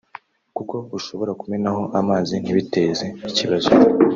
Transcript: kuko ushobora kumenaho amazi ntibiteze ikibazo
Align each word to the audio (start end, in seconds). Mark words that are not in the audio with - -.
kuko 0.57 0.75
ushobora 0.97 1.31
kumenaho 1.41 1.81
amazi 1.99 2.33
ntibiteze 2.43 3.05
ikibazo 3.29 3.71